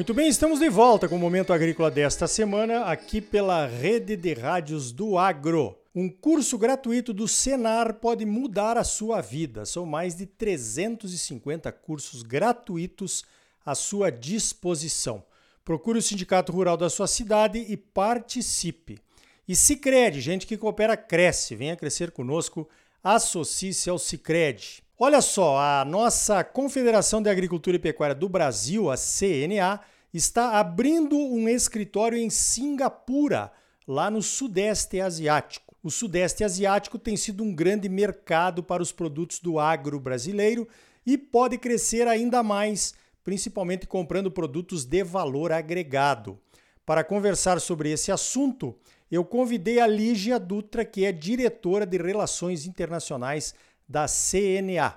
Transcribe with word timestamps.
Muito 0.00 0.14
bem, 0.14 0.30
estamos 0.30 0.60
de 0.60 0.68
volta 0.70 1.06
com 1.06 1.16
o 1.16 1.18
Momento 1.18 1.52
Agrícola 1.52 1.90
desta 1.90 2.26
semana, 2.26 2.84
aqui 2.84 3.20
pela 3.20 3.66
Rede 3.66 4.16
de 4.16 4.32
Rádios 4.32 4.92
do 4.92 5.18
Agro. 5.18 5.78
Um 5.94 6.08
curso 6.08 6.56
gratuito 6.56 7.12
do 7.12 7.28
Senar 7.28 7.92
pode 7.92 8.24
mudar 8.24 8.78
a 8.78 8.82
sua 8.82 9.20
vida. 9.20 9.66
São 9.66 9.84
mais 9.84 10.14
de 10.14 10.24
350 10.24 11.70
cursos 11.72 12.22
gratuitos 12.22 13.24
à 13.62 13.74
sua 13.74 14.10
disposição. 14.10 15.22
Procure 15.62 15.98
o 15.98 16.02
Sindicato 16.02 16.50
Rural 16.50 16.78
da 16.78 16.88
sua 16.88 17.06
cidade 17.06 17.58
e 17.58 17.76
participe. 17.76 18.98
E 19.46 19.54
Sicredi, 19.54 20.22
gente 20.22 20.46
que 20.46 20.56
coopera 20.56 20.96
cresce. 20.96 21.54
Venha 21.54 21.76
crescer 21.76 22.10
conosco, 22.10 22.66
associe-se 23.04 23.90
ao 23.90 23.98
Sicredi. 23.98 24.82
Olha 25.02 25.22
só, 25.22 25.56
a 25.56 25.82
nossa 25.82 26.44
Confederação 26.44 27.22
de 27.22 27.30
Agricultura 27.30 27.74
e 27.74 27.80
Pecuária 27.80 28.14
do 28.14 28.28
Brasil, 28.28 28.90
a 28.90 28.96
CNA, 28.98 29.80
está 30.12 30.58
abrindo 30.58 31.16
um 31.16 31.48
escritório 31.48 32.18
em 32.18 32.28
Singapura, 32.28 33.50
lá 33.88 34.10
no 34.10 34.20
Sudeste 34.20 35.00
Asiático. 35.00 35.74
O 35.82 35.90
Sudeste 35.90 36.44
Asiático 36.44 36.98
tem 36.98 37.16
sido 37.16 37.42
um 37.42 37.54
grande 37.54 37.88
mercado 37.88 38.62
para 38.62 38.82
os 38.82 38.92
produtos 38.92 39.38
do 39.38 39.58
agro 39.58 39.98
brasileiro 39.98 40.68
e 41.06 41.16
pode 41.16 41.56
crescer 41.56 42.06
ainda 42.06 42.42
mais, 42.42 42.92
principalmente 43.24 43.86
comprando 43.86 44.30
produtos 44.30 44.84
de 44.84 45.02
valor 45.02 45.50
agregado. 45.50 46.38
Para 46.84 47.02
conversar 47.02 47.58
sobre 47.58 47.90
esse 47.90 48.12
assunto, 48.12 48.76
eu 49.10 49.24
convidei 49.24 49.80
a 49.80 49.86
Lígia 49.86 50.38
Dutra, 50.38 50.84
que 50.84 51.06
é 51.06 51.10
diretora 51.10 51.86
de 51.86 51.96
Relações 51.96 52.66
Internacionais 52.66 53.54
da 53.90 54.06
CNA. 54.06 54.94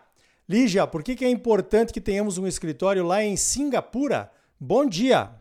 Lígia, 0.47 0.85
por 0.85 1.01
que, 1.01 1.15
que 1.15 1.25
é 1.25 1.29
importante 1.29 1.91
que 1.91 1.99
tenhamos 1.99 2.37
um 2.37 2.45
escritório 2.45 3.03
lá 3.03 3.23
em 3.23 3.35
Singapura? 3.35 4.29
Bom 4.59 4.85
dia! 4.85 5.31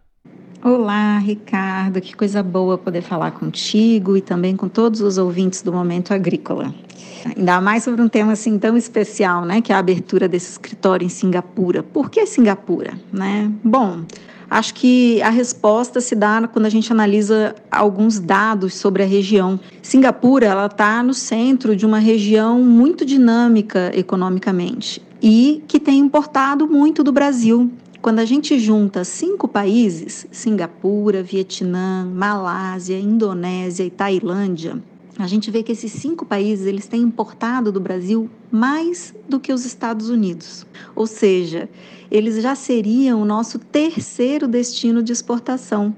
Olá, 0.65 1.19
Ricardo, 1.19 2.01
que 2.01 2.17
coisa 2.17 2.43
boa 2.43 2.79
poder 2.79 3.03
falar 3.03 3.33
contigo 3.33 4.17
e 4.17 4.23
também 4.23 4.57
com 4.57 4.69
todos 4.69 5.03
os 5.03 5.19
ouvintes 5.19 5.61
do 5.61 5.73
Momento 5.73 6.15
Agrícola. 6.15 6.73
Ainda 7.37 7.61
mais 7.61 7.83
sobre 7.83 8.01
um 8.01 8.09
tema 8.09 8.33
assim 8.33 8.59
tão 8.59 8.77
especial, 8.77 9.45
né, 9.45 9.61
que 9.61 9.71
é 9.71 9.75
a 9.75 9.81
abertura 9.81 10.27
desse 10.29 10.53
escritório 10.53 11.05
em 11.05 11.11
Singapura. 11.11 11.83
Por 11.83 12.09
que 12.11 12.25
Singapura, 12.25 12.99
né? 13.13 13.53
Bom, 13.63 14.05
Acho 14.53 14.75
que 14.75 15.23
a 15.23 15.31
resposta 15.31 15.99
se 15.99 16.15
dá 16.15 16.47
quando 16.47 16.67
a 16.67 16.69
gente 16.69 16.93
analisa 16.93 17.55
alguns 17.71 18.21
dados 18.21 18.75
sobre 18.75 19.03
a 19.03 19.07
região. 19.07 19.59
Singapura 19.81 20.45
ela 20.45 20.67
está 20.67 21.03
no 21.03 21.15
centro 21.15 21.75
de 21.75 21.87
uma 21.87 21.99
região 21.99 22.61
muito 22.61 23.03
dinâmica 23.03 23.91
economicamente 23.95 25.01
e 25.23 25.65
que 25.67 25.81
tem 25.81 25.99
importado 25.99 26.69
muito 26.69 27.03
do 27.03 27.11
Brasil. 27.11 27.73
Quando 28.03 28.19
a 28.19 28.27
gente 28.27 28.59
junta 28.59 29.05
cinco 29.05 29.49
países, 29.49 30.27
Singapura, 30.31 31.23
Vietnã, 31.23 32.05
Malásia, 32.05 33.01
Indonésia 33.01 33.85
e 33.85 33.91
Tailândia, 33.91 34.83
a 35.19 35.27
gente 35.27 35.51
vê 35.51 35.63
que 35.63 35.73
esses 35.73 35.93
cinco 35.93 36.27
países 36.27 36.67
eles 36.67 36.87
têm 36.87 37.01
importado 37.01 37.73
do 37.73 37.81
Brasil 37.81 38.29
mais 38.53 39.15
do 39.27 39.41
que 39.41 39.53
os 39.53 39.65
Estados 39.65 40.11
Unidos. 40.11 40.67
Ou 40.95 41.07
seja, 41.07 41.69
eles 42.11 42.43
já 42.43 42.55
seriam 42.55 43.23
o 43.23 43.25
nosso 43.25 43.59
terceiro 43.59 44.47
destino 44.47 45.03
de 45.03 45.13
exportação, 45.13 45.97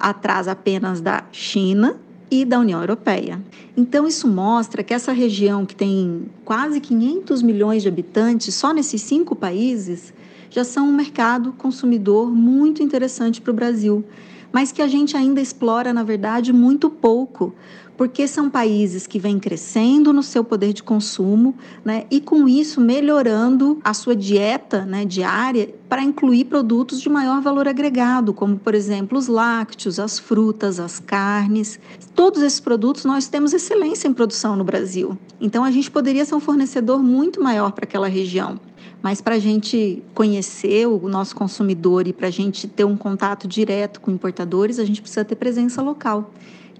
atrás 0.00 0.48
apenas 0.48 1.02
da 1.02 1.24
China 1.30 2.00
e 2.30 2.46
da 2.46 2.58
União 2.58 2.80
Europeia. 2.80 3.38
Então, 3.76 4.06
isso 4.06 4.26
mostra 4.26 4.82
que 4.82 4.94
essa 4.94 5.12
região, 5.12 5.66
que 5.66 5.76
tem 5.76 6.30
quase 6.46 6.80
500 6.80 7.42
milhões 7.42 7.82
de 7.82 7.88
habitantes, 7.88 8.54
só 8.54 8.72
nesses 8.72 9.02
cinco 9.02 9.36
países, 9.36 10.14
já 10.48 10.64
são 10.64 10.88
um 10.88 10.92
mercado 10.92 11.52
consumidor 11.52 12.30
muito 12.30 12.82
interessante 12.82 13.40
para 13.40 13.50
o 13.50 13.54
Brasil, 13.54 14.02
mas 14.50 14.72
que 14.72 14.80
a 14.80 14.86
gente 14.88 15.16
ainda 15.16 15.40
explora, 15.40 15.92
na 15.92 16.02
verdade, 16.02 16.52
muito 16.52 16.88
pouco 16.88 17.54
porque 17.96 18.26
são 18.26 18.50
países 18.50 19.06
que 19.06 19.18
vêm 19.18 19.38
crescendo 19.38 20.12
no 20.12 20.22
seu 20.22 20.42
poder 20.42 20.72
de 20.72 20.82
consumo, 20.82 21.54
né, 21.84 22.04
e 22.10 22.20
com 22.20 22.48
isso 22.48 22.80
melhorando 22.80 23.78
a 23.84 23.94
sua 23.94 24.16
dieta 24.16 24.84
né, 24.84 25.04
diária 25.04 25.74
para 25.88 26.02
incluir 26.02 26.46
produtos 26.46 27.00
de 27.00 27.08
maior 27.08 27.40
valor 27.40 27.68
agregado, 27.68 28.32
como 28.32 28.58
por 28.58 28.74
exemplo 28.74 29.18
os 29.18 29.28
lácteos, 29.28 29.98
as 29.98 30.18
frutas, 30.18 30.80
as 30.80 30.98
carnes. 30.98 31.78
Todos 32.14 32.42
esses 32.42 32.60
produtos 32.60 33.04
nós 33.04 33.28
temos 33.28 33.52
excelência 33.52 34.08
em 34.08 34.12
produção 34.12 34.56
no 34.56 34.64
Brasil. 34.64 35.18
Então 35.40 35.64
a 35.64 35.70
gente 35.70 35.90
poderia 35.90 36.24
ser 36.24 36.34
um 36.34 36.40
fornecedor 36.40 37.02
muito 37.02 37.42
maior 37.42 37.72
para 37.72 37.84
aquela 37.84 38.08
região. 38.08 38.58
Mas 39.02 39.20
para 39.20 39.34
a 39.34 39.38
gente 39.38 40.02
conhecer 40.14 40.86
o 40.86 41.08
nosso 41.08 41.34
consumidor 41.34 42.06
e 42.06 42.12
para 42.12 42.28
a 42.28 42.30
gente 42.30 42.68
ter 42.68 42.84
um 42.84 42.96
contato 42.96 43.48
direto 43.48 44.00
com 44.00 44.12
importadores, 44.12 44.78
a 44.78 44.84
gente 44.84 45.02
precisa 45.02 45.24
ter 45.24 45.34
presença 45.34 45.82
local. 45.82 46.30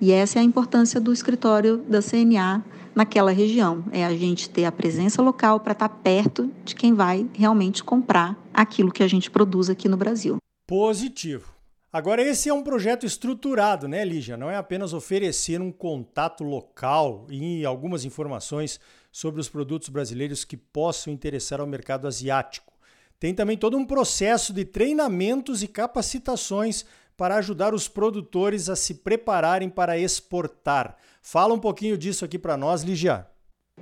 E 0.02 0.10
essa 0.10 0.40
é 0.40 0.42
a 0.42 0.44
importância 0.44 1.00
do 1.00 1.12
escritório 1.12 1.76
da 1.76 2.02
CNA 2.02 2.64
naquela 2.92 3.30
região, 3.30 3.84
é 3.92 4.04
a 4.04 4.12
gente 4.12 4.50
ter 4.50 4.64
a 4.64 4.72
presença 4.72 5.22
local 5.22 5.60
para 5.60 5.74
estar 5.74 5.88
tá 5.88 5.94
perto 5.94 6.52
de 6.64 6.74
quem 6.74 6.92
vai 6.92 7.24
realmente 7.32 7.84
comprar 7.84 8.36
aquilo 8.52 8.90
que 8.90 9.04
a 9.04 9.06
gente 9.06 9.30
produz 9.30 9.70
aqui 9.70 9.88
no 9.88 9.96
Brasil. 9.96 10.38
Positivo. 10.66 11.54
Agora, 11.92 12.20
esse 12.20 12.48
é 12.48 12.52
um 12.52 12.64
projeto 12.64 13.06
estruturado, 13.06 13.86
né, 13.86 14.04
Lígia? 14.04 14.36
Não 14.36 14.50
é 14.50 14.56
apenas 14.56 14.92
oferecer 14.92 15.60
um 15.60 15.70
contato 15.70 16.42
local 16.42 17.28
e 17.30 17.64
algumas 17.64 18.04
informações 18.04 18.80
sobre 19.12 19.40
os 19.40 19.48
produtos 19.48 19.88
brasileiros 19.88 20.44
que 20.44 20.56
possam 20.56 21.12
interessar 21.12 21.60
ao 21.60 21.66
mercado 21.66 22.08
asiático. 22.08 22.72
Tem 23.20 23.32
também 23.32 23.56
todo 23.56 23.76
um 23.76 23.84
processo 23.84 24.52
de 24.52 24.64
treinamentos 24.64 25.62
e 25.62 25.68
capacitações 25.68 26.84
para 27.16 27.36
ajudar 27.36 27.74
os 27.74 27.88
produtores 27.88 28.68
a 28.68 28.76
se 28.76 28.94
prepararem 28.94 29.68
para 29.68 29.98
exportar. 29.98 30.96
Fala 31.22 31.54
um 31.54 31.58
pouquinho 31.58 31.96
disso 31.96 32.24
aqui 32.24 32.38
para 32.38 32.56
nós, 32.56 32.82
Ligia. 32.82 33.26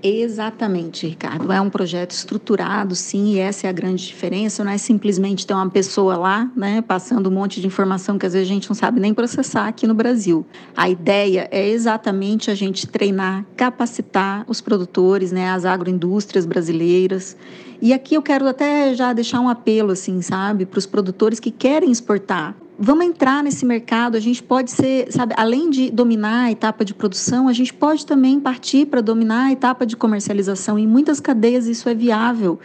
Exatamente, 0.03 1.07
Ricardo. 1.07 1.53
É 1.53 1.61
um 1.61 1.69
projeto 1.69 2.13
estruturado, 2.13 2.95
sim, 2.95 3.35
e 3.35 3.39
essa 3.39 3.67
é 3.67 3.71
a 3.71 3.73
grande 3.73 4.07
diferença. 4.07 4.65
Não 4.65 4.73
é 4.73 4.79
simplesmente 4.79 5.47
ter 5.47 5.53
uma 5.53 5.69
pessoa 5.69 6.17
lá, 6.17 6.51
né, 6.57 6.81
passando 6.81 7.29
um 7.29 7.33
monte 7.33 7.61
de 7.61 7.67
informação 7.67 8.19
que 8.19 8.25
às 8.25 8.33
vezes 8.33 8.49
a 8.49 8.53
gente 8.53 8.69
não 8.69 8.75
sabe 8.75 9.01
nem 9.01 9.13
processar 9.13 9.67
aqui 9.67 9.87
no 9.87 9.95
Brasil. 9.95 10.47
A 10.77 10.89
ideia 10.89 11.49
é 11.51 11.69
exatamente 11.69 12.51
a 12.51 12.55
gente 12.55 12.87
treinar, 12.87 13.45
capacitar 13.57 14.45
os 14.49 14.61
produtores, 14.61 15.33
né, 15.33 15.51
as 15.51 15.65
agroindústrias 15.65 16.47
brasileiras. 16.47 17.37
E 17.83 17.93
aqui 17.93 18.15
eu 18.15 18.23
quero 18.23 18.47
até 18.47 18.95
já 18.95 19.13
deixar 19.13 19.41
um 19.41 19.49
apelo, 19.49 19.93
assim, 19.93 20.23
sabe, 20.23 20.65
para 20.65 20.79
os 20.79 20.87
produtores 20.87 21.41
que 21.41 21.51
querem 21.51 21.91
exportar 21.91 22.55
vamos 22.81 23.05
entrar 23.05 23.45
nesse 23.45 23.67
mercado. 23.67 24.17
A 24.17 24.21
gente 24.21 24.43
pode 24.43 24.71
ser, 24.71 25.13
sabe, 25.13 25.35
além 25.37 25.69
de 25.69 25.91
dominar 25.91 26.45
a 26.45 26.51
etapa 26.51 26.83
de 26.83 26.95
produção, 26.95 27.47
a 27.47 27.53
gente 27.53 27.75
pode 27.75 28.07
também 28.07 28.41
partir 28.41 28.87
para 28.87 29.03
dominar 29.03 29.47
a 29.47 29.53
etapa 29.53 29.85
de 29.85 29.95
comercialização. 29.97 30.79
Em 30.79 30.87
muitas 30.87 31.21
cadeias 31.21 31.67
isso 31.67 31.89
é 31.91 31.95
viável. 31.95 32.59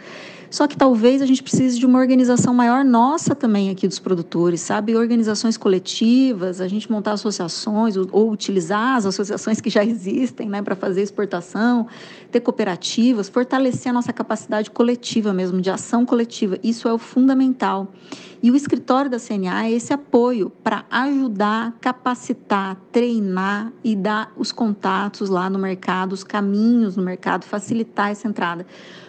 Só 0.50 0.66
que 0.66 0.76
talvez 0.76 1.20
a 1.22 1.26
gente 1.26 1.42
precise 1.42 1.78
de 1.78 1.86
uma 1.86 1.98
organização 1.98 2.54
maior 2.54 2.84
nossa 2.84 3.34
também 3.34 3.70
aqui 3.70 3.88
dos 3.88 3.98
produtores, 3.98 4.60
sabe? 4.60 4.96
Organizações 4.96 5.56
coletivas, 5.56 6.60
a 6.60 6.68
gente 6.68 6.90
montar 6.90 7.12
associações 7.12 7.96
ou, 7.96 8.30
utilizar 8.30 8.96
as 8.96 9.06
associações 9.06 9.60
que 9.60 9.70
já 9.70 9.84
existem, 9.84 10.48
né, 10.48 10.62
para 10.62 10.76
fazer 10.76 11.02
exportação, 11.02 11.86
ter 12.30 12.40
cooperativas, 12.40 13.28
fortalecer 13.28 13.90
a 13.90 13.92
nossa 13.92 14.12
capacidade 14.12 14.70
coletiva 14.70 15.32
mesmo, 15.32 15.60
de 15.60 15.70
ação 15.70 16.04
coletiva. 16.04 16.58
Isso 16.62 16.88
é 16.88 16.92
o 16.92 16.98
fundamental. 16.98 17.88
E 18.42 18.50
o 18.50 18.56
escritório 18.56 19.10
da 19.10 19.18
CNA 19.18 19.64
é 19.64 19.72
esse 19.72 19.92
apoio 19.92 20.50
para 20.62 20.84
ajudar, 20.90 21.74
capacitar, 21.80 22.76
treinar 22.92 23.72
e 23.82 23.96
dar 23.96 24.30
os 24.36 24.52
contatos 24.52 25.28
lá 25.28 25.48
no 25.48 25.58
mercado, 25.58 26.12
os 26.12 26.22
caminhos 26.22 26.96
no 26.96 27.02
mercado, 27.02 27.44
facilitar 27.44 28.10
essa 28.10 28.28
entrada 28.28 28.66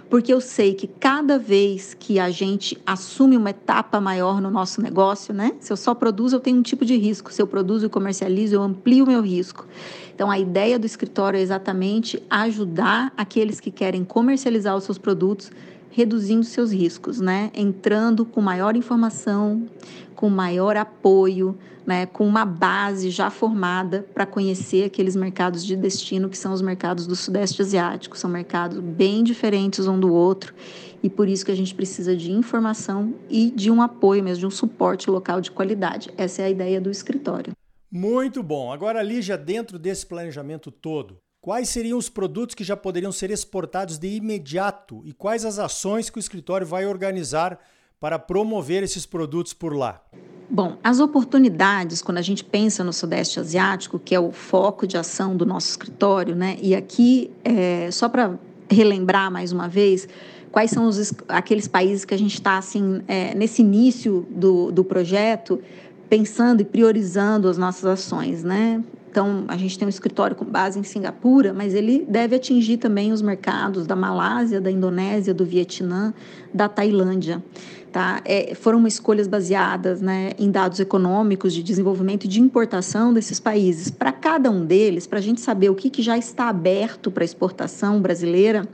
porque 0.10 0.34
eu 0.34 0.40
sei 0.40 0.74
que 0.74 0.88
cada 0.88 1.38
vez 1.38 1.94
que 1.94 2.20
a 2.20 2.30
gente 2.30 2.78
assume 2.86 3.36
uma 3.36 3.50
etapa 3.50 4.00
maior 4.00 4.42
no 4.42 4.50
nosso 4.50 4.82
negócio, 4.82 5.34
né? 5.34 5.54
Se 5.60 5.72
eu 5.72 5.78
só 5.78 5.94
produzo, 5.94 6.38
eu 6.38 6.40
tenho 6.40 6.58
um 6.58 6.62
tipo 6.62 6.86
de 6.86 6.96
risco. 6.96 7.32
Se 7.32 7.42
eu 7.42 7.48
produzo 7.48 7.86
e 7.86 7.90
comercializo, 7.90 8.56
eu 8.56 8.62
amplio 8.62 9.04
o 9.04 9.08
meu 9.08 9.22
risco. 9.22 9.66
Então, 10.14 10.32
a 10.32 10.40
ideia 10.40 10.80
do 10.80 10.86
escritório 10.86 11.38
é 11.38 11.42
exatamente 11.42 12.22
ajudar 12.30 13.14
aqueles 13.16 13.60
que 13.60 13.70
querem 13.70 14.04
comercializar 14.04 14.76
os 14.76 14.84
seus 14.84 14.98
produtos 14.98 15.52
reduzindo 15.90 16.44
seus 16.44 16.72
riscos, 16.72 17.20
né? 17.20 17.52
Entrando 17.54 18.26
com 18.26 18.42
maior 18.42 18.76
informação, 18.76 19.68
com 20.16 20.30
maior 20.30 20.76
apoio, 20.76 21.58
né? 21.86 22.06
Com 22.06 22.28
uma 22.28 22.46
base 22.46 23.10
já 23.10 23.30
formada 23.30 24.06
para 24.14 24.26
conhecer 24.26 24.86
aqueles 24.86 25.16
mercados 25.16 25.66
de 25.66 25.76
destino 25.76 26.30
que 26.30 26.38
são 26.38 26.54
os 26.54 26.62
mercados 26.62 27.08
do 27.08 27.16
Sudeste 27.16 27.62
Asiático. 27.62 28.18
São 28.18 28.30
mercados 28.30 28.80
bem 28.80 29.24
diferentes 29.24 29.88
um 29.88 30.00
do 30.00 30.14
outro 30.14 30.54
e 31.02 31.10
por 31.10 31.28
isso 31.28 31.46
que 31.46 31.52
a 31.52 31.56
gente 31.56 31.74
precisa 31.74 32.16
de 32.16 32.32
informação 32.32 33.14
e 33.30 33.52
de 33.52 33.70
um 33.72 33.82
apoio 33.82 34.24
mesmo, 34.24 34.40
de 34.40 34.48
um 34.48 34.52
suporte 34.52 35.10
local 35.10 35.40
de 35.40 35.52
qualidade. 35.52 36.10
Essa 36.18 36.42
é 36.42 36.46
a 36.46 36.50
ideia 36.50 36.82
do 36.82 36.90
escritório. 36.90 37.54
Muito 37.90 38.44
bom. 38.44 38.72
Agora, 38.72 39.02
Lígia, 39.02 39.38
dentro 39.38 39.80
desse 39.80 40.06
planejamento 40.06 40.70
todo, 40.70 41.18
Quais 41.48 41.70
seriam 41.70 41.98
os 41.98 42.10
produtos 42.10 42.54
que 42.54 42.64
já 42.66 42.76
poderiam 42.76 43.10
ser 43.10 43.32
exportados 43.32 43.98
de 43.98 44.18
imediato 44.18 45.02
e 45.06 45.14
quais 45.14 45.46
as 45.46 45.60
ações 45.60 46.10
que 46.10 46.18
o 46.18 46.20
escritório 46.20 46.68
vai 46.68 46.86
organizar 46.86 47.58
para 48.02 48.20
promover 48.20 48.84
esses 48.84 49.06
produtos 49.06 49.54
por 49.54 49.74
lá? 49.74 50.02
Bom, 50.50 50.76
as 50.84 51.00
oportunidades, 51.00 52.02
quando 52.02 52.18
a 52.18 52.22
gente 52.22 52.44
pensa 52.44 52.84
no 52.84 52.92
Sudeste 52.92 53.40
Asiático, 53.40 53.98
que 53.98 54.14
é 54.14 54.20
o 54.20 54.34
foco 54.34 54.86
de 54.86 54.98
ação 54.98 55.38
do 55.38 55.46
nosso 55.46 55.70
escritório, 55.70 56.36
né? 56.36 56.58
E 56.62 56.76
aqui, 56.76 57.32
é, 57.46 57.90
só 57.92 58.10
para 58.10 58.38
relembrar 58.70 59.32
mais 59.32 59.54
uma 59.54 59.70
vez, 59.70 60.06
quais 60.52 60.70
são 60.70 60.86
os, 60.86 61.14
aqueles 61.30 61.66
países 61.66 62.04
que 62.04 62.14
a 62.14 62.20
gente 62.20 62.34
está, 62.34 62.58
assim, 62.58 63.02
é, 63.08 63.34
nesse 63.34 63.62
início 63.62 64.28
do, 64.30 64.70
do 64.70 64.84
projeto, 64.84 65.62
pensando 66.10 66.60
e 66.60 66.66
priorizando 66.66 67.48
as 67.48 67.58
nossas 67.58 67.86
ações, 67.86 68.44
né? 68.44 68.84
Então, 69.10 69.46
a 69.48 69.58
gente 69.58 69.78
tem 69.80 69.86
um 69.86 69.90
escritório 69.90 70.36
com 70.36 70.46
base 70.46 70.78
em 70.78 70.84
Singapura, 70.84 71.54
mas 71.54 71.74
ele 71.74 72.06
deve 72.08 72.36
atingir 72.36 72.78
também 72.78 73.12
os 73.12 73.22
mercados 73.22 73.88
da 73.88 73.96
Malásia, 73.96 74.62
da 74.62 74.70
Indonésia, 74.70 75.34
do 75.34 75.46
Vietnã, 75.46 76.14
da 76.54 76.70
Tailândia. 76.70 77.44
Tá? 77.92 78.22
É, 78.26 78.54
foram 78.54 78.86
escolhas 78.86 79.28
baseadas 79.28 80.02
né, 80.02 80.32
em 80.38 80.52
dados 80.52 80.80
econômicos 80.80 81.54
de 81.54 81.64
desenvolvimento 81.64 82.26
e 82.26 82.28
de 82.28 82.42
importação 82.42 83.14
desses 83.14 83.40
países. 83.40 83.90
Para 83.90 84.12
cada 84.12 84.52
um 84.52 84.66
deles, 84.66 85.08
para 85.08 85.20
a 85.20 85.22
gente 85.22 85.42
saber 85.42 85.70
o 85.70 85.76
que, 85.76 85.90
que 85.90 86.02
já 86.02 86.18
está 86.18 86.50
aberto 86.50 87.10
para 87.10 87.24
exportação 87.24 88.02
brasileira, 88.02 88.68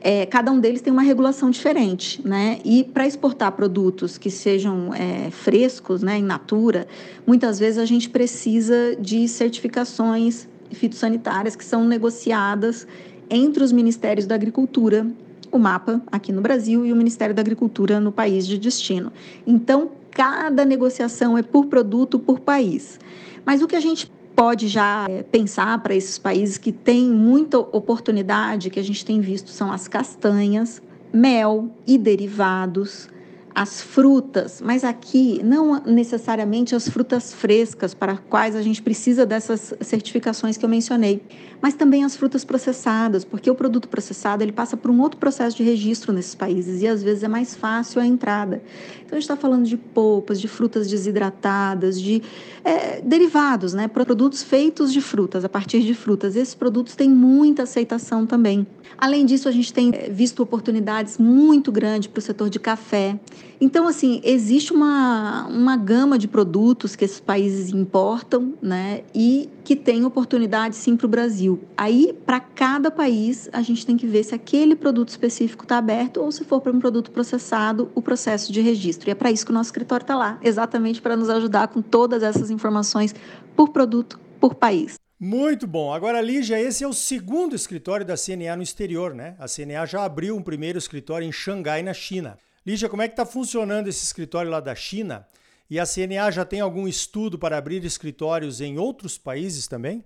é, 0.00 0.24
cada 0.26 0.50
um 0.50 0.58
deles 0.58 0.80
tem 0.80 0.92
uma 0.92 1.02
regulação 1.02 1.50
diferente, 1.50 2.26
né? 2.26 2.58
E 2.64 2.84
para 2.84 3.06
exportar 3.06 3.52
produtos 3.52 4.16
que 4.16 4.30
sejam 4.30 4.94
é, 4.94 5.30
frescos, 5.30 6.02
né, 6.02 6.18
in 6.18 6.22
natura, 6.22 6.86
muitas 7.26 7.58
vezes 7.58 7.78
a 7.78 7.84
gente 7.84 8.08
precisa 8.08 8.96
de 8.98 9.28
certificações 9.28 10.48
fitossanitárias 10.72 11.54
que 11.54 11.64
são 11.64 11.84
negociadas 11.84 12.86
entre 13.28 13.62
os 13.62 13.72
ministérios 13.72 14.26
da 14.26 14.34
Agricultura 14.34 15.06
o 15.52 15.58
mapa 15.58 16.00
aqui 16.10 16.32
no 16.32 16.40
Brasil 16.40 16.86
e 16.86 16.92
o 16.92 16.96
Ministério 16.96 17.34
da 17.34 17.42
Agricultura 17.42 18.00
no 18.00 18.12
país 18.12 18.46
de 18.46 18.56
destino. 18.58 19.12
Então, 19.46 19.90
cada 20.10 20.64
negociação 20.64 21.36
é 21.36 21.42
por 21.42 21.66
produto, 21.66 22.18
por 22.18 22.40
país. 22.40 22.98
Mas 23.44 23.62
o 23.62 23.66
que 23.66 23.76
a 23.76 23.80
gente 23.80 24.10
pode 24.40 24.68
já 24.68 25.04
é, 25.06 25.22
pensar 25.22 25.82
para 25.82 25.94
esses 25.94 26.16
países 26.16 26.56
que 26.56 26.72
têm 26.72 27.10
muita 27.10 27.58
oportunidade, 27.58 28.70
que 28.70 28.80
a 28.80 28.82
gente 28.82 29.04
tem 29.04 29.20
visto, 29.20 29.50
são 29.50 29.70
as 29.70 29.86
castanhas, 29.86 30.80
mel 31.12 31.68
e 31.86 31.98
derivados, 31.98 33.06
as 33.54 33.80
frutas, 33.82 34.60
mas 34.64 34.84
aqui 34.84 35.40
não 35.42 35.82
necessariamente 35.84 36.74
as 36.74 36.88
frutas 36.88 37.34
frescas 37.34 37.94
para 37.94 38.16
quais 38.16 38.54
a 38.54 38.62
gente 38.62 38.80
precisa 38.80 39.26
dessas 39.26 39.74
certificações 39.80 40.56
que 40.56 40.64
eu 40.64 40.68
mencionei, 40.68 41.22
mas 41.60 41.74
também 41.74 42.04
as 42.04 42.16
frutas 42.16 42.44
processadas, 42.44 43.24
porque 43.24 43.50
o 43.50 43.54
produto 43.54 43.88
processado 43.88 44.42
ele 44.42 44.52
passa 44.52 44.76
por 44.76 44.90
um 44.90 45.00
outro 45.00 45.18
processo 45.18 45.56
de 45.56 45.62
registro 45.62 46.12
nesses 46.12 46.34
países 46.34 46.80
e 46.82 46.86
às 46.86 47.02
vezes 47.02 47.22
é 47.22 47.28
mais 47.28 47.54
fácil 47.54 48.00
a 48.00 48.06
entrada. 48.06 48.62
Então 49.04 49.16
a 49.16 49.20
gente 49.20 49.30
está 49.30 49.36
falando 49.36 49.66
de 49.66 49.76
polpas, 49.76 50.40
de 50.40 50.48
frutas 50.48 50.88
desidratadas, 50.88 52.00
de 52.00 52.22
é, 52.64 53.00
derivados, 53.00 53.74
né, 53.74 53.88
produtos 53.88 54.42
feitos 54.42 54.92
de 54.92 55.00
frutas, 55.00 55.44
a 55.44 55.48
partir 55.48 55.82
de 55.82 55.94
frutas. 55.94 56.36
Esses 56.36 56.54
produtos 56.54 56.94
têm 56.94 57.10
muita 57.10 57.64
aceitação 57.64 58.26
também. 58.26 58.66
Além 58.96 59.24
disso, 59.24 59.48
a 59.48 59.52
gente 59.52 59.72
tem 59.72 59.90
é, 59.94 60.10
visto 60.10 60.42
oportunidades 60.42 61.18
muito 61.18 61.72
grandes 61.72 62.08
para 62.08 62.18
o 62.18 62.22
setor 62.22 62.50
de 62.50 62.58
café. 62.58 63.18
Então, 63.60 63.86
assim, 63.86 64.20
existe 64.24 64.72
uma, 64.72 65.46
uma 65.48 65.76
gama 65.76 66.18
de 66.18 66.26
produtos 66.26 66.96
que 66.96 67.04
esses 67.04 67.20
países 67.20 67.70
importam, 67.70 68.54
né, 68.62 69.02
e 69.14 69.50
que 69.62 69.76
tem 69.76 70.04
oportunidade 70.04 70.76
sim 70.76 70.96
para 70.96 71.06
o 71.06 71.08
Brasil. 71.08 71.60
Aí, 71.76 72.12
para 72.24 72.40
cada 72.40 72.90
país, 72.90 73.48
a 73.52 73.60
gente 73.60 73.84
tem 73.84 73.96
que 73.96 74.06
ver 74.06 74.24
se 74.24 74.34
aquele 74.34 74.74
produto 74.74 75.10
específico 75.10 75.64
está 75.64 75.78
aberto 75.78 76.22
ou 76.22 76.32
se 76.32 76.42
for 76.44 76.60
para 76.60 76.72
um 76.72 76.80
produto 76.80 77.10
processado, 77.10 77.90
o 77.94 78.00
processo 78.00 78.50
de 78.52 78.60
registro. 78.60 79.10
E 79.10 79.12
é 79.12 79.14
para 79.14 79.30
isso 79.30 79.44
que 79.44 79.52
o 79.52 79.54
nosso 79.54 79.68
escritório 79.68 80.04
está 80.04 80.16
lá, 80.16 80.38
exatamente 80.42 81.02
para 81.02 81.16
nos 81.16 81.28
ajudar 81.28 81.68
com 81.68 81.82
todas 81.82 82.22
essas 82.22 82.50
informações 82.50 83.14
por 83.54 83.68
produto, 83.68 84.18
por 84.40 84.54
país. 84.54 84.94
Muito 85.22 85.66
bom. 85.66 85.92
Agora, 85.92 86.22
Lígia, 86.22 86.58
esse 86.58 86.82
é 86.82 86.88
o 86.88 86.94
segundo 86.94 87.54
escritório 87.54 88.06
da 88.06 88.16
CNA 88.16 88.56
no 88.56 88.62
exterior, 88.62 89.14
né? 89.14 89.36
A 89.38 89.46
CNA 89.46 89.84
já 89.84 90.02
abriu 90.02 90.34
um 90.34 90.42
primeiro 90.42 90.78
escritório 90.78 91.28
em 91.28 91.30
Xangai, 91.30 91.82
na 91.82 91.92
China. 91.92 92.38
Lígia, 92.66 92.88
como 92.88 93.00
é 93.00 93.08
que 93.08 93.14
está 93.14 93.24
funcionando 93.24 93.88
esse 93.88 94.04
escritório 94.04 94.50
lá 94.50 94.60
da 94.60 94.74
China? 94.74 95.26
E 95.70 95.78
a 95.78 95.86
CNA 95.86 96.30
já 96.30 96.44
tem 96.44 96.60
algum 96.60 96.86
estudo 96.86 97.38
para 97.38 97.56
abrir 97.56 97.84
escritórios 97.84 98.60
em 98.60 98.78
outros 98.78 99.16
países 99.16 99.66
também? 99.66 100.04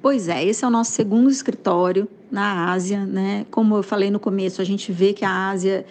Pois 0.00 0.28
é, 0.28 0.44
esse 0.44 0.64
é 0.64 0.68
o 0.68 0.70
nosso 0.70 0.92
segundo 0.92 1.28
escritório 1.28 2.08
na 2.30 2.70
Ásia, 2.70 3.04
né? 3.04 3.46
Como 3.50 3.76
eu 3.76 3.82
falei 3.82 4.10
no 4.10 4.20
começo, 4.20 4.62
a 4.62 4.64
gente 4.64 4.92
vê 4.92 5.12
que 5.12 5.24
a 5.24 5.48
Ásia 5.48 5.84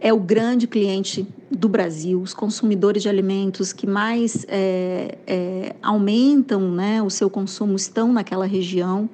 é 0.00 0.12
o 0.12 0.20
grande 0.20 0.66
cliente 0.66 1.26
do 1.50 1.68
Brasil, 1.68 2.20
os 2.20 2.32
consumidores 2.32 3.02
de 3.02 3.08
alimentos 3.08 3.72
que 3.72 3.86
mais 3.86 4.46
é, 4.48 5.18
é, 5.26 5.74
aumentam 5.82 6.70
né, 6.70 7.02
o 7.02 7.10
seu 7.10 7.28
consumo 7.28 7.74
estão 7.74 8.12
naquela 8.12 8.46
região. 8.46 9.10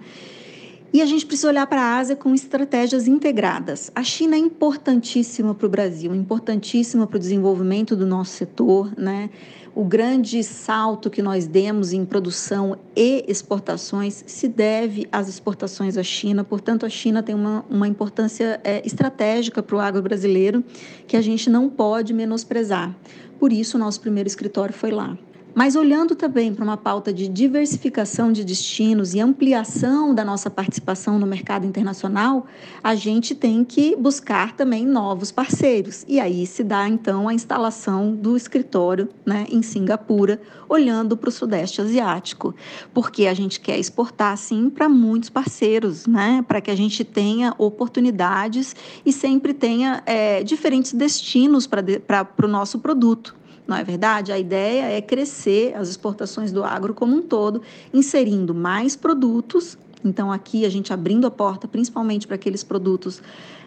E 0.94 1.02
a 1.02 1.06
gente 1.06 1.26
precisa 1.26 1.48
olhar 1.48 1.66
para 1.66 1.82
a 1.82 1.96
Ásia 1.96 2.14
com 2.14 2.32
estratégias 2.32 3.08
integradas. 3.08 3.90
A 3.96 4.04
China 4.04 4.36
é 4.36 4.38
importantíssima 4.38 5.52
para 5.52 5.66
o 5.66 5.68
Brasil, 5.68 6.14
importantíssima 6.14 7.04
para 7.04 7.16
o 7.16 7.18
desenvolvimento 7.18 7.96
do 7.96 8.06
nosso 8.06 8.30
setor, 8.30 8.92
né? 8.96 9.28
O 9.74 9.82
grande 9.82 10.40
salto 10.44 11.10
que 11.10 11.20
nós 11.20 11.48
demos 11.48 11.92
em 11.92 12.04
produção 12.04 12.78
e 12.94 13.24
exportações 13.26 14.22
se 14.24 14.46
deve 14.46 15.08
às 15.10 15.26
exportações 15.26 15.98
à 15.98 16.02
China. 16.04 16.44
Portanto, 16.44 16.86
a 16.86 16.88
China 16.88 17.24
tem 17.24 17.34
uma, 17.34 17.64
uma 17.68 17.88
importância 17.88 18.60
é, 18.62 18.80
estratégica 18.86 19.64
para 19.64 19.74
o 19.74 19.80
agro 19.80 20.00
brasileiro 20.00 20.62
que 21.08 21.16
a 21.16 21.20
gente 21.20 21.50
não 21.50 21.68
pode 21.68 22.14
menosprezar. 22.14 22.96
Por 23.36 23.52
isso, 23.52 23.76
o 23.76 23.80
nosso 23.80 24.00
primeiro 24.00 24.28
escritório 24.28 24.72
foi 24.72 24.92
lá. 24.92 25.18
Mas 25.54 25.76
olhando 25.76 26.16
também 26.16 26.52
para 26.52 26.64
uma 26.64 26.76
pauta 26.76 27.12
de 27.12 27.28
diversificação 27.28 28.32
de 28.32 28.44
destinos 28.44 29.14
e 29.14 29.20
ampliação 29.20 30.12
da 30.12 30.24
nossa 30.24 30.50
participação 30.50 31.16
no 31.16 31.26
mercado 31.26 31.64
internacional, 31.64 32.46
a 32.82 32.96
gente 32.96 33.36
tem 33.36 33.64
que 33.64 33.94
buscar 33.94 34.56
também 34.56 34.84
novos 34.84 35.30
parceiros. 35.30 36.04
E 36.08 36.18
aí 36.18 36.44
se 36.44 36.64
dá 36.64 36.88
então 36.88 37.28
a 37.28 37.34
instalação 37.34 38.16
do 38.16 38.36
escritório 38.36 39.08
né, 39.24 39.46
em 39.48 39.62
Singapura, 39.62 40.40
olhando 40.68 41.16
para 41.16 41.28
o 41.28 41.32
Sudeste 41.32 41.80
Asiático, 41.80 42.52
porque 42.92 43.28
a 43.28 43.34
gente 43.34 43.60
quer 43.60 43.78
exportar 43.78 44.36
sim 44.36 44.68
para 44.68 44.88
muitos 44.88 45.30
parceiros, 45.30 46.04
né, 46.04 46.44
para 46.48 46.60
que 46.60 46.70
a 46.70 46.76
gente 46.76 47.04
tenha 47.04 47.54
oportunidades 47.58 48.74
e 49.06 49.12
sempre 49.12 49.54
tenha 49.54 50.02
é, 50.04 50.42
diferentes 50.42 50.92
destinos 50.92 51.64
para 51.64 52.26
o 52.42 52.48
nosso 52.48 52.80
produto. 52.80 53.43
Não 53.66 53.76
é 53.76 53.82
verdade? 53.82 54.30
A 54.30 54.38
ideia 54.38 54.84
é 54.90 55.00
crescer 55.00 55.74
as 55.74 55.88
exportações 55.88 56.52
do 56.52 56.62
agro 56.62 56.92
como 56.92 57.16
um 57.16 57.22
todo, 57.22 57.62
inserindo 57.92 58.54
mais 58.54 58.94
produtos. 58.94 59.78
Então, 60.04 60.30
aqui 60.30 60.66
a 60.66 60.68
gente 60.68 60.92
abrindo 60.92 61.26
a 61.26 61.30
porta 61.30 61.66
principalmente 61.66 62.26
para 62.26 62.36
aqueles 62.36 62.62
produtos 62.62 63.22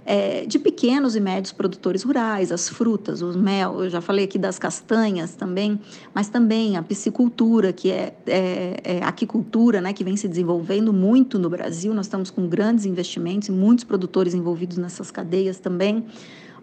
é, 0.06 0.46
de 0.46 0.58
pequenos 0.58 1.18
e 1.18 1.20
médios 1.20 1.52
produtores 1.52 2.04
rurais, 2.04 2.50
as 2.50 2.70
frutas, 2.70 3.22
o 3.22 3.38
mel, 3.38 3.84
eu 3.84 3.90
já 3.90 4.00
falei 4.00 4.24
aqui 4.24 4.38
das 4.40 4.58
castanhas 4.58 5.36
também, 5.36 5.78
mas 6.14 6.30
também 6.30 6.78
a 6.78 6.82
piscicultura, 6.82 7.74
que 7.74 7.92
é, 7.92 8.14
é, 8.26 8.80
é 8.84 9.04
aquicultura, 9.04 9.82
né, 9.82 9.92
que 9.92 10.06
vem 10.06 10.16
se 10.16 10.28
desenvolvendo 10.28 10.94
muito 10.94 11.38
no 11.38 11.50
Brasil. 11.50 11.94
Nós 11.94 12.06
estamos 12.06 12.30
com 12.30 12.48
grandes 12.48 12.86
investimentos 12.86 13.50
e 13.50 13.52
muitos 13.52 13.84
produtores 13.84 14.34
envolvidos 14.34 14.78
nessas 14.78 15.12
cadeias 15.12 15.60
também, 15.60 16.06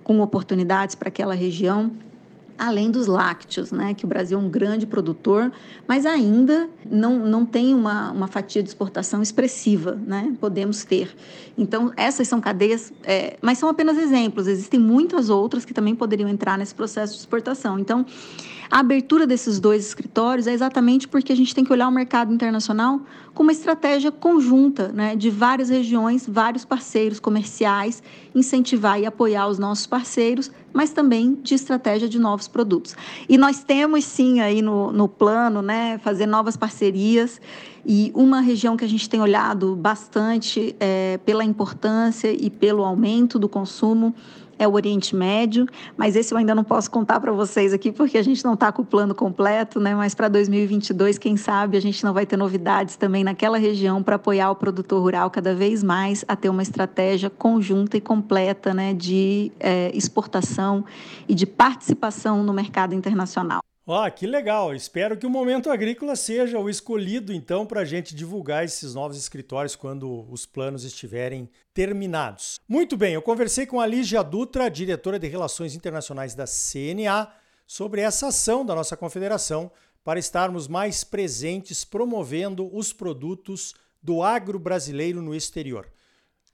com 0.02 0.20
oportunidades 0.20 0.94
para 0.94 1.08
aquela 1.08 1.34
região 1.34 1.90
além 2.58 2.90
dos 2.90 3.06
lácteos, 3.06 3.72
né, 3.72 3.94
que 3.94 4.04
o 4.04 4.08
Brasil 4.08 4.38
é 4.38 4.40
um 4.40 4.48
grande 4.48 4.86
produtor, 4.86 5.52
mas 5.86 6.06
ainda 6.06 6.68
não, 6.88 7.18
não 7.18 7.44
tem 7.44 7.74
uma, 7.74 8.10
uma 8.12 8.26
fatia 8.26 8.62
de 8.62 8.68
exportação 8.68 9.22
expressiva, 9.22 9.98
né, 10.06 10.34
podemos 10.40 10.84
ter. 10.84 11.14
Então, 11.56 11.92
essas 11.96 12.28
são 12.28 12.40
cadeias, 12.40 12.92
é, 13.02 13.36
mas 13.42 13.58
são 13.58 13.68
apenas 13.68 13.98
exemplos, 13.98 14.46
existem 14.46 14.78
muitas 14.78 15.30
outras 15.30 15.64
que 15.64 15.74
também 15.74 15.94
poderiam 15.94 16.28
entrar 16.28 16.56
nesse 16.56 16.74
processo 16.74 17.14
de 17.14 17.20
exportação. 17.20 17.78
Então, 17.78 18.06
a 18.70 18.80
abertura 18.80 19.26
desses 19.26 19.60
dois 19.60 19.86
escritórios 19.86 20.46
é 20.46 20.52
exatamente 20.52 21.06
porque 21.06 21.32
a 21.32 21.36
gente 21.36 21.54
tem 21.54 21.64
que 21.64 21.72
olhar 21.72 21.86
o 21.86 21.92
mercado 21.92 22.32
internacional 22.32 23.00
com 23.32 23.42
uma 23.42 23.52
estratégia 23.52 24.10
conjunta, 24.10 24.88
né, 24.88 25.14
de 25.14 25.30
várias 25.30 25.68
regiões, 25.68 26.26
vários 26.26 26.64
parceiros 26.64 27.20
comerciais, 27.20 28.02
incentivar 28.34 28.98
e 29.00 29.06
apoiar 29.06 29.48
os 29.48 29.58
nossos 29.58 29.86
parceiros, 29.86 30.50
mas 30.74 30.90
também 30.90 31.38
de 31.40 31.54
estratégia 31.54 32.08
de 32.08 32.18
novos 32.18 32.48
produtos. 32.48 32.96
E 33.28 33.38
nós 33.38 33.62
temos 33.62 34.04
sim 34.04 34.40
aí 34.40 34.60
no, 34.60 34.90
no 34.90 35.08
plano, 35.08 35.62
né, 35.62 35.98
fazer 35.98 36.26
novas 36.26 36.56
parcerias 36.56 37.40
e 37.86 38.10
uma 38.14 38.40
região 38.40 38.76
que 38.76 38.84
a 38.84 38.88
gente 38.88 39.08
tem 39.08 39.20
olhado 39.20 39.76
bastante 39.76 40.74
é, 40.80 41.18
pela 41.24 41.44
importância 41.44 42.32
e 42.32 42.50
pelo 42.50 42.82
aumento 42.82 43.38
do 43.38 43.48
consumo 43.48 44.12
é 44.58 44.66
o 44.66 44.72
Oriente 44.72 45.14
Médio, 45.14 45.66
mas 45.96 46.16
esse 46.16 46.32
eu 46.32 46.38
ainda 46.38 46.54
não 46.54 46.64
posso 46.64 46.90
contar 46.90 47.20
para 47.20 47.32
vocês 47.32 47.72
aqui 47.72 47.90
porque 47.92 48.18
a 48.18 48.22
gente 48.22 48.44
não 48.44 48.54
está 48.54 48.70
com 48.70 48.82
o 48.82 48.84
plano 48.84 49.14
completo, 49.14 49.80
né? 49.80 49.94
Mas 49.94 50.14
para 50.14 50.28
2022, 50.28 51.18
quem 51.18 51.36
sabe 51.36 51.76
a 51.76 51.80
gente 51.80 52.04
não 52.04 52.12
vai 52.12 52.26
ter 52.26 52.36
novidades 52.36 52.96
também 52.96 53.24
naquela 53.24 53.58
região 53.58 54.02
para 54.02 54.16
apoiar 54.16 54.50
o 54.50 54.56
produtor 54.56 55.00
rural 55.00 55.30
cada 55.30 55.54
vez 55.54 55.82
mais 55.82 56.24
a 56.28 56.36
ter 56.36 56.48
uma 56.48 56.62
estratégia 56.62 57.30
conjunta 57.30 57.96
e 57.96 58.00
completa, 58.00 58.72
né, 58.72 58.94
de 58.94 59.52
é, 59.58 59.90
exportação 59.94 60.84
e 61.28 61.34
de 61.34 61.46
participação 61.46 62.42
no 62.42 62.52
mercado 62.52 62.94
internacional. 62.94 63.62
Oh, 63.86 64.10
que 64.10 64.26
legal! 64.26 64.74
Espero 64.74 65.14
que 65.14 65.26
o 65.26 65.30
Momento 65.30 65.70
Agrícola 65.70 66.16
seja 66.16 66.58
o 66.58 66.70
escolhido, 66.70 67.34
então, 67.34 67.66
para 67.66 67.82
a 67.82 67.84
gente 67.84 68.14
divulgar 68.14 68.64
esses 68.64 68.94
novos 68.94 69.18
escritórios 69.18 69.76
quando 69.76 70.26
os 70.30 70.46
planos 70.46 70.84
estiverem 70.84 71.50
terminados. 71.74 72.58
Muito 72.66 72.96
bem, 72.96 73.12
eu 73.12 73.20
conversei 73.20 73.66
com 73.66 73.78
a 73.78 73.86
Lígia 73.86 74.22
Dutra, 74.22 74.70
diretora 74.70 75.18
de 75.18 75.26
Relações 75.26 75.74
Internacionais 75.74 76.34
da 76.34 76.46
CNA, 76.46 77.30
sobre 77.66 78.00
essa 78.00 78.28
ação 78.28 78.64
da 78.64 78.74
nossa 78.74 78.96
confederação 78.96 79.70
para 80.02 80.18
estarmos 80.18 80.66
mais 80.66 81.04
presentes 81.04 81.84
promovendo 81.84 82.74
os 82.74 82.90
produtos 82.90 83.74
do 84.02 84.22
agro 84.22 84.58
brasileiro 84.58 85.20
no 85.20 85.34
exterior. 85.34 85.92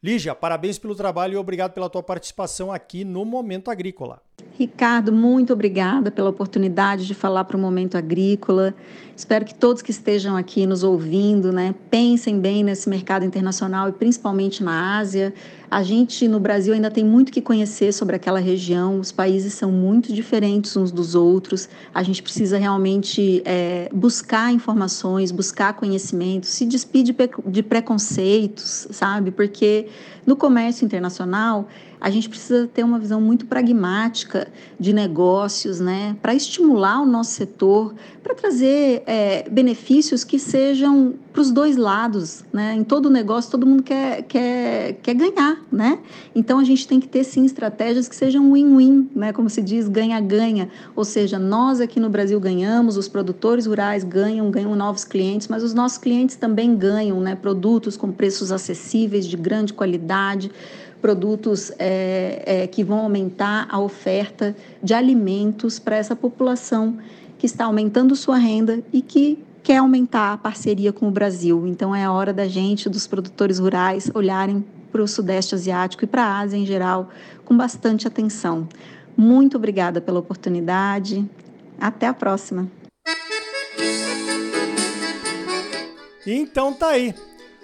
Lígia, 0.02 0.34
parabéns 0.34 0.80
pelo 0.80 0.96
trabalho 0.96 1.34
e 1.34 1.36
obrigado 1.36 1.74
pela 1.74 1.88
tua 1.88 2.02
participação 2.02 2.72
aqui 2.72 3.04
no 3.04 3.24
Momento 3.24 3.70
Agrícola. 3.70 4.20
Ricardo, 4.58 5.12
muito 5.12 5.52
obrigada 5.52 6.10
pela 6.10 6.28
oportunidade 6.28 7.06
de 7.06 7.14
falar 7.14 7.44
para 7.44 7.56
o 7.56 7.60
Momento 7.60 7.96
Agrícola. 7.96 8.74
Espero 9.16 9.44
que 9.44 9.54
todos 9.54 9.82
que 9.82 9.90
estejam 9.90 10.36
aqui 10.36 10.66
nos 10.66 10.82
ouvindo, 10.82 11.52
né, 11.52 11.74
pensem 11.90 12.38
bem 12.38 12.64
nesse 12.64 12.88
mercado 12.88 13.24
internacional 13.24 13.88
e 13.88 13.92
principalmente 13.92 14.62
na 14.62 14.98
Ásia. 14.98 15.32
A 15.70 15.82
gente 15.82 16.26
no 16.26 16.40
Brasil 16.40 16.74
ainda 16.74 16.90
tem 16.90 17.04
muito 17.04 17.30
que 17.30 17.40
conhecer 17.40 17.92
sobre 17.92 18.16
aquela 18.16 18.40
região. 18.40 18.98
Os 18.98 19.12
países 19.12 19.54
são 19.54 19.70
muito 19.70 20.12
diferentes 20.12 20.76
uns 20.76 20.90
dos 20.90 21.14
outros. 21.14 21.68
A 21.94 22.02
gente 22.02 22.22
precisa 22.22 22.58
realmente 22.58 23.42
é, 23.44 23.88
buscar 23.92 24.52
informações, 24.52 25.30
buscar 25.30 25.74
conhecimento, 25.74 26.46
se 26.46 26.64
despedir 26.64 27.14
de 27.46 27.62
preconceitos, 27.62 28.88
sabe? 28.90 29.30
Porque 29.30 29.86
no 30.26 30.34
comércio 30.34 30.84
internacional 30.84 31.68
a 32.00 32.10
gente 32.10 32.28
precisa 32.28 32.66
ter 32.72 32.82
uma 32.82 32.98
visão 32.98 33.20
muito 33.20 33.46
pragmática 33.46 34.48
de 34.78 34.92
negócios, 34.92 35.80
né, 35.80 36.16
para 36.22 36.34
estimular 36.34 37.00
o 37.00 37.06
nosso 37.06 37.32
setor, 37.32 37.94
para 38.22 38.34
trazer 38.34 39.02
é, 39.06 39.48
benefícios 39.50 40.24
que 40.24 40.38
sejam 40.38 41.14
para 41.32 41.42
os 41.42 41.50
dois 41.50 41.76
lados, 41.76 42.44
né? 42.52 42.74
Em 42.74 42.82
todo 42.82 43.08
negócio, 43.08 43.50
todo 43.50 43.66
mundo 43.66 43.82
quer, 43.82 44.22
quer, 44.22 44.94
quer 45.02 45.14
ganhar, 45.14 45.62
né? 45.70 45.98
Então 46.34 46.58
a 46.58 46.64
gente 46.64 46.86
tem 46.86 46.98
que 46.98 47.08
ter 47.08 47.24
sim 47.24 47.44
estratégias 47.44 48.08
que 48.08 48.16
sejam 48.16 48.52
win-win, 48.52 49.08
né? 49.14 49.32
Como 49.32 49.48
se 49.48 49.62
diz, 49.62 49.88
ganha-ganha. 49.88 50.68
Ou 50.96 51.04
seja, 51.04 51.38
nós 51.38 51.80
aqui 51.80 52.00
no 52.00 52.10
Brasil 52.10 52.38
ganhamos, 52.40 52.96
os 52.96 53.08
produtores 53.08 53.66
rurais 53.66 54.02
ganham, 54.02 54.50
ganham 54.50 54.74
novos 54.74 55.04
clientes, 55.04 55.46
mas 55.48 55.62
os 55.62 55.72
nossos 55.72 55.98
clientes 55.98 56.36
também 56.36 56.76
ganham, 56.76 57.20
né? 57.20 57.36
Produtos 57.36 57.96
com 57.96 58.10
preços 58.10 58.50
acessíveis, 58.50 59.26
de 59.26 59.36
grande 59.36 59.72
qualidade 59.72 60.50
produtos 61.00 61.72
é, 61.78 62.42
é, 62.44 62.66
que 62.66 62.84
vão 62.84 62.98
aumentar 62.98 63.66
a 63.70 63.78
oferta 63.78 64.54
de 64.82 64.94
alimentos 64.94 65.78
para 65.78 65.96
essa 65.96 66.14
população 66.14 66.98
que 67.38 67.46
está 67.46 67.64
aumentando 67.64 68.14
sua 68.14 68.36
renda 68.36 68.82
e 68.92 69.00
que 69.00 69.42
quer 69.62 69.78
aumentar 69.78 70.32
a 70.32 70.36
parceria 70.36 70.92
com 70.92 71.08
o 71.08 71.10
Brasil. 71.10 71.66
Então 71.66 71.94
é 71.94 72.04
a 72.04 72.12
hora 72.12 72.32
da 72.32 72.46
gente, 72.46 72.88
dos 72.88 73.06
produtores 73.06 73.58
rurais, 73.58 74.10
olharem 74.14 74.64
para 74.90 75.02
o 75.02 75.08
Sudeste 75.08 75.54
Asiático 75.54 76.04
e 76.04 76.06
para 76.06 76.24
a 76.24 76.38
Ásia 76.40 76.56
em 76.56 76.66
geral 76.66 77.08
com 77.44 77.56
bastante 77.56 78.06
atenção. 78.06 78.68
Muito 79.16 79.56
obrigada 79.56 80.00
pela 80.00 80.20
oportunidade. 80.20 81.28
Até 81.80 82.06
a 82.06 82.14
próxima. 82.14 82.68
Então 86.26 86.72
tá 86.74 86.88
aí. 86.88 87.14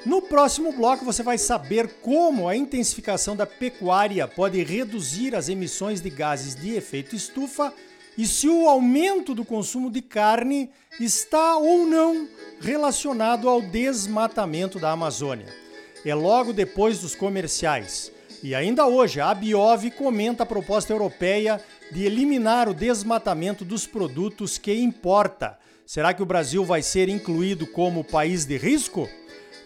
No 0.06 0.22
próximo 0.22 0.70
bloco 0.70 1.04
você 1.04 1.20
vai 1.20 1.36
saber 1.36 1.94
como 2.00 2.48
a 2.48 2.54
intensificação 2.54 3.34
da 3.34 3.44
pecuária 3.44 4.28
pode 4.28 4.62
reduzir 4.62 5.34
as 5.34 5.48
emissões 5.48 6.00
de 6.00 6.08
gases 6.08 6.54
de 6.54 6.76
efeito 6.76 7.16
estufa 7.16 7.75
e 8.16 8.25
se 8.25 8.48
o 8.48 8.68
aumento 8.68 9.34
do 9.34 9.44
consumo 9.44 9.90
de 9.90 10.00
carne 10.00 10.70
está 11.00 11.56
ou 11.56 11.88
não 11.88 12.28
relacionado 12.60 13.48
ao 13.48 13.60
desmatamento 13.60 14.78
da 14.78 14.92
Amazônia. 14.92 15.52
É 16.04 16.14
logo 16.14 16.52
depois 16.52 17.00
dos 17.00 17.16
comerciais. 17.16 18.12
E 18.44 18.54
ainda 18.54 18.86
hoje, 18.86 19.20
a 19.20 19.34
Biov 19.34 19.90
comenta 19.90 20.44
a 20.44 20.46
proposta 20.46 20.92
europeia 20.92 21.60
de 21.90 22.04
eliminar 22.04 22.68
o 22.68 22.75
desmatamento 22.75 23.64
dos 23.64 23.88
produtos 23.88 24.56
que 24.56 24.72
importa. 24.72 25.58
Será 25.84 26.14
que 26.14 26.22
o 26.22 26.26
Brasil 26.26 26.64
vai 26.64 26.80
ser 26.80 27.08
incluído 27.08 27.66
como 27.66 28.04
país 28.04 28.44
de 28.44 28.56
risco? 28.56 29.08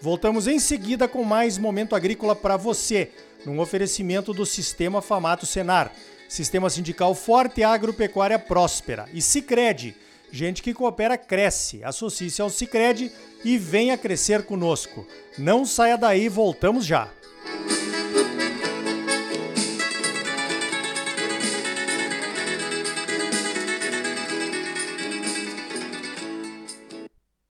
Voltamos 0.00 0.47
em 0.47 0.59
seguida 0.59 1.07
com 1.07 1.23
mais 1.23 1.59
momento 1.59 1.95
agrícola 1.95 2.35
para 2.35 2.57
você, 2.57 3.11
num 3.45 3.61
oferecimento 3.61 4.33
do 4.33 4.47
Sistema 4.47 5.02
Famato 5.02 5.45
Senar, 5.45 5.92
Sistema 6.26 6.71
Sindical 6.71 7.14
Forte 7.14 7.61
e 7.61 7.64
Agropecuária 7.64 8.38
Próspera. 8.38 9.07
E 9.12 9.21
Sicredi, 9.21 9.95
gente 10.33 10.62
que 10.62 10.73
coopera 10.73 11.19
cresce. 11.19 11.85
Associe-se 11.85 12.40
ao 12.40 12.49
Sicredi 12.49 13.12
e 13.45 13.59
venha 13.59 13.99
crescer 13.99 14.45
conosco. 14.45 15.07
Não 15.37 15.66
saia 15.66 15.99
daí, 15.99 16.30
voltamos 16.30 16.87
já. 16.87 17.09